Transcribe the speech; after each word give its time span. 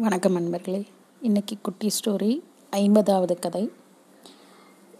வணக்கம் 0.00 0.32
நண்பர்களே. 0.32 0.86
இன்னைக்கு 1.20 1.54
குட்டி 1.62 1.90
ஸ்டோரி 1.94 2.42
ஐம்பதாவது 2.70 3.38
கதை. 3.38 3.72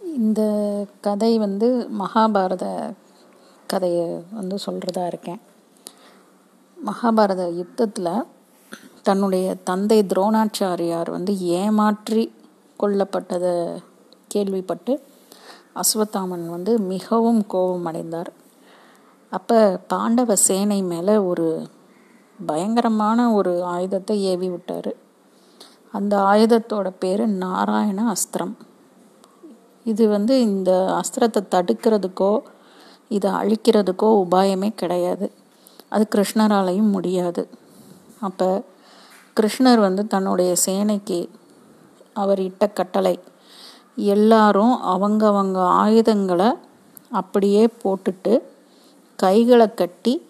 இந்த 0.01 0.41
கதை 1.01 1.37
வந்து 1.37 1.89
மகாபாரத 1.99 2.65
கதையை 3.67 4.23
வந்து 4.31 4.57
சொல்கிறதா 4.65 5.05
இருக்கேன். 5.05 5.39
மகாபாரத 6.77 7.55
யுத்தத்தில் 7.55 8.25
தன்னுடைய 9.03 9.55
தந்தை 9.63 9.99
துரோணாச்சாரியார் 10.03 11.09
வந்து 11.09 11.39
ஏமாற்றி 11.39 12.33
கொல்லப்பட்டதை 12.79 13.83
கேள்விப்பட்டு 14.27 15.03
அஸ்வத்தாமன் 15.75 16.45
வந்து 16.49 16.79
மிகவும் 16.79 17.47
கோபம் 17.47 17.85
அடைந்தார். 17.85 18.33
அப்போ 19.29 19.79
பாண்டவ 19.87 20.35
சேனை 20.35 20.81
மேலே 20.81 21.17
ஒரு 21.17 21.67
பயங்கரமான 22.45 23.33
ஒரு 23.33 23.63
ஆயுதத்தை 23.63 24.23
ஏவி 24.23 24.49
விட்டார். 24.49 24.91
அந்த 25.91 26.17
ஆயுதத்தோட 26.17 26.93
பேர் 26.99 27.27
நாராயண 27.27 28.13
அஸ்திரம். 28.13 28.55
இது 29.85 30.07
வந்து 30.07 30.39
இந்த 30.41 30.99
அஸ்திரத்தை 30.99 31.41
தடுக்கிறதுக்கோ 31.55 32.39
இதை 33.07 33.31
அழிக்கிறதுக்கோ 33.31 34.09
உபாயமே 34.23 34.69
கிடையாது. 34.75 35.31
அது 35.89 36.07
கிருஷ்ணராலையும் 36.15 36.89
முடியாது. 36.89 37.49
அப்போ 38.19 38.63
கிருஷ்ணர் 39.39 39.79
வந்து 39.79 40.07
தன்னுடைய 40.07 40.53
சேனைக்கு 40.65 41.29
அவர் 42.13 42.39
இட்ட 42.39 42.67
கட்டளை 42.67 43.19
எல்லாரும் 43.95 44.73
அவங்கவங்க 44.83 45.57
ஆயுதங்களை 45.57 46.49
அப்படியே 47.09 47.69
போட்டுட்டு 47.83 48.41
கைகளை 49.15 49.73
கட்டி 49.73 50.27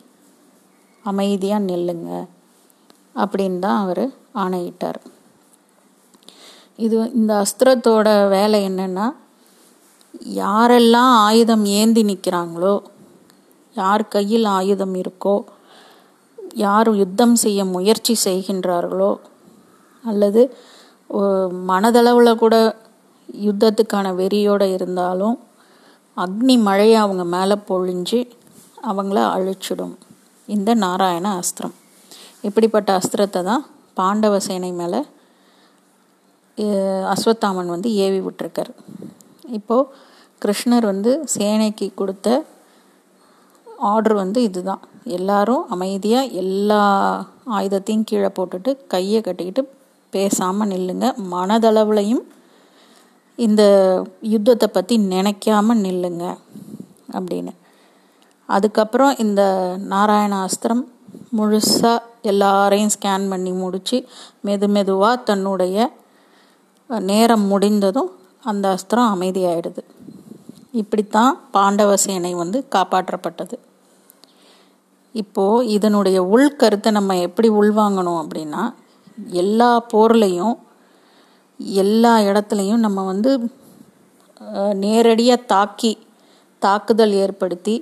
அமைதியாக 1.05 1.67
நில்லுங்க 1.69 2.09
அப்படின்னு 3.21 3.59
தான் 3.59 3.81
அவர் 3.83 4.03
ஆணையிட்டார். 4.43 4.99
இது 6.85 6.97
இந்த 7.19 7.31
அஸ்திரத்தோட 7.43 8.07
வேலை 8.35 8.59
என்னென்னா 8.69 9.07
யாரெல்லாம் 10.43 11.13
ஆயுதம் 11.27 11.65
ஏந்தி 11.79 12.03
நிற்கிறாங்களோ 12.09 12.75
யார் 13.75 14.03
கையில் 14.15 14.47
ஆயுதம் 14.57 14.95
இருக்கோ 15.01 15.35
யார் 16.65 16.89
யுத்தம் 17.01 17.35
செய்ய 17.43 17.65
முயற்சி 17.75 18.13
செய்கின்றார்களோ 18.25 19.11
அல்லது 20.03 20.41
மனதளவில் 21.71 22.41
கூட 22.43 22.55
யுத்தத்துக்கான 23.47 24.07
வெறியோடு 24.21 24.67
இருந்தாலும் 24.75 25.37
அக்னி 26.17 26.55
மழையை 26.67 26.97
அவங்க 27.03 27.23
மேலே 27.35 27.55
பொழிஞ்சு 27.69 28.19
அவங்கள 28.89 29.19
அழிச்சிடும். 29.35 29.95
இந்த 30.55 30.69
நாராயண 30.83 31.27
அஸ்திரம். 31.41 31.75
இப்படிப்பட்ட 32.47 32.89
அஸ்திரத்தை 32.99 33.41
தான் 33.49 33.63
பாண்டவ 33.99 34.35
சேனை 34.47 34.71
மேலே 34.81 35.01
அஸ்வத்தாமன் 37.13 37.73
வந்து 37.73 37.89
ஏவி 38.05 38.19
விட்டுருக்கார். 38.27 38.71
இப்போது 39.57 39.89
கிருஷ்ணர் 40.43 40.85
வந்து 40.91 41.11
சேனைக்கு 41.35 41.87
கொடுத்த 41.99 42.27
ஆர்டர் 43.91 44.15
வந்து 44.23 44.39
இதுதான். 44.47 44.83
எல்லாரும் 45.17 45.63
அமைதியாக 45.75 46.33
எல்லா 46.41 46.81
ஆயுதத்தையும் 47.57 48.07
கீழே 48.09 48.29
போட்டுட்டு 48.37 48.71
கையை 48.93 49.19
கட்டிக்கிட்டு 49.27 49.63
பேசாமல் 50.15 50.71
நில்லுங்க. 50.73 51.07
மனதளவுலையும் 51.33 52.25
இந்த 53.45 53.63
யுத்தத்தை 54.33 54.67
பற்றி 54.77 54.95
நினைக்காம 55.13 55.75
நில்லுங்க 55.85 56.25
அப்படின்னு. 57.17 57.53
அதுக்கப்புறம் 58.55 59.13
இந்த 59.23 59.41
நாராயண 59.93 60.33
அஸ்திரம் 60.45 60.83
முழுசாக 61.37 62.05
எல்லாரையும் 62.31 62.93
ஸ்கேன் 62.95 63.29
பண்ணி 63.29 63.51
முடித்து 63.61 63.97
மெது 64.45 64.67
மெதுவாக 64.75 65.23
தன்னுடைய 65.23 65.77
நேரம் 67.09 67.45
முடிந்ததும் 67.47 68.11
அந்த 68.43 68.65
அஸ்திரம் 68.75 69.11
அமைதியாயிடுது. 69.15 69.81
இப்படித்தான் 70.71 71.33
பாண்டவ 71.51 71.91
சேனை 72.05 72.31
வந்து 72.33 72.59
காப்பாற்றப்பட்டது. 72.75 73.55
இப்போது 75.15 75.67
இதனுடைய 75.75 76.17
உள்கருத்தை 76.35 76.89
நம்ம 76.91 77.17
எப்படி 77.27 77.49
உள்வாங்கணும் 77.59 78.19
அப்படின்னா 78.23 78.63
எல்லா 79.43 79.71
போர்லையும் 79.93 80.55
எல்லா 81.83 82.11
இடத்துலையும் 82.29 82.83
நம்ம 82.85 82.99
வந்து 83.03 83.31
நேரடியாக 84.83 85.47
தாக்கி 85.53 85.93
தாக்குதல் 86.61 87.13
ஏற்படுத்தி 87.23 87.75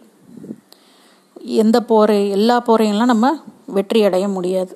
எந்த 1.61 1.77
போரை 1.89 2.17
எல்லா 2.37 2.55
போரையெல்லாம் 2.67 3.11
நம்ம 3.13 3.27
வெற்றி 3.75 3.99
அடைய 4.07 4.25
முடியாது. 4.35 4.73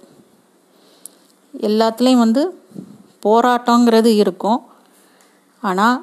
எல்லாத்துலேயும் 1.68 2.24
வந்து 2.26 2.44
போராட்டங்கிறது 3.26 4.12
இருக்கும். 4.22 4.62
ஆனால் 5.64 5.98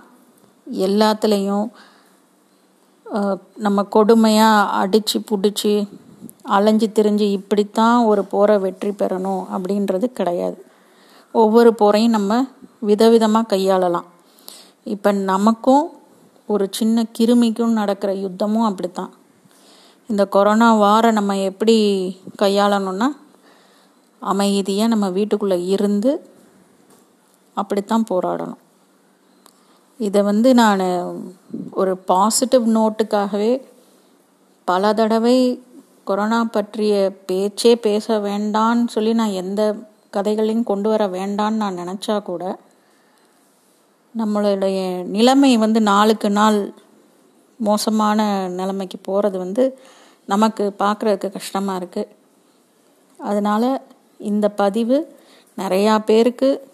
எல்லாத்துலேயும் 0.87 1.69
நம்ம 3.67 3.85
கொடுமையாக 3.95 4.69
அடித்து 4.81 5.19
பிடிச்சி 5.31 5.73
அலைஞ்சு 6.57 6.87
திரிஞ்சு 6.97 7.27
இப்படித்தான் 7.39 7.99
ஒரு 8.11 8.23
போரை 8.33 8.57
வெற்றி 8.65 8.91
பெறணும் 9.01 9.43
அப்படின்றது 9.55 10.07
கிடையாது. 10.19 10.59
ஒவ்வொரு 11.35 11.71
போரையும் 11.81 12.17
நம்ம 12.17 12.41
விதவிதமாக 12.91 13.51
கையாளலாம். 13.53 14.09
இப்போ 14.95 15.11
நமக்கும் 15.33 15.87
ஒரு 16.53 16.67
சின்ன 16.79 17.05
கிருமிக்கும் 17.17 17.79
நடக்கிற 17.81 18.11
யுத்தமும் 18.25 18.69
அப்படித்தான். 18.69 19.13
இந்த 20.11 20.27
கொரோனா 20.27 20.75
வாரம் 20.75 21.13
நம்ம 21.13 21.39
எப்படி 21.39 21.75
கையாளணும்னா 22.43 23.09
அமைதியாக 24.21 24.89
நம்ம 24.89 25.11
வீட்டுக்குள்ளே 25.11 25.67
இருந்து 25.67 26.31
அப்படித்தான் 27.55 28.05
போராடணும். 28.11 28.61
இதை 29.99 30.23
வந்து 30.23 30.55
நான் 30.55 30.81
ஒரு 31.71 31.97
பாசிட்டிவ் 31.97 32.77
நோட்டுக்காகவே 32.77 33.63
பல 34.65 34.95
தடவை 34.95 35.63
கொரோனா 36.05 36.45
பற்றிய 36.45 37.17
பேச்சே 37.27 37.77
பேச 37.77 38.19
வேண்டான்னு 38.19 38.87
சொல்லி 38.87 39.13
நான் 39.13 39.39
எந்த 39.43 39.77
கதைகளையும் 40.11 40.65
கொண்டு 40.65 40.89
வர 40.89 41.07
வேண்டான்னு 41.07 41.63
நான் 41.63 41.79
நினச்சா 41.79 42.23
கூட 42.23 42.59
நம்மளுடைய 44.19 45.05
நிலைமை 45.05 45.57
வந்து 45.57 45.81
நாளுக்கு 45.81 46.31
நாள் 46.31 46.75
மோசமான 47.59 48.49
நிலைமைக்கு 48.49 48.99
போகிறது 49.03 49.39
வந்து 49.39 49.79
நமக்கு 50.25 50.75
பார்க்குறதுக்கு 50.79 51.29
கஷ்டமாக 51.29 51.79
இருக்குது 51.81 52.09
அதனால் 53.19 53.83
இந்த 54.19 54.49
பதிவு 54.49 55.17
நிறையா 55.59 55.99
பேருக்கு 55.99 56.69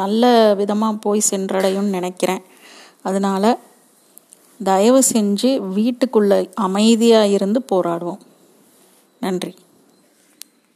நல்ல 0.00 0.54
விதமாக 0.54 0.96
போய் 0.96 1.28
சென்றடையும்னு 1.30 1.96
நினைக்கிறேன். 1.98 2.42
அதனால் 3.02 3.58
தயவு 4.64 5.02
செஞ்சு 5.12 5.50
வீட்டுக்குள்ளே 5.60 6.50
அமைதியாக 6.54 7.26
இருந்து 7.26 7.62
போராடுவோம். 7.72 8.20
நன்றி. 9.20 9.56